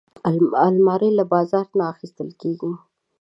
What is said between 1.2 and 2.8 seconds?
بازار نه اخیستل کېږي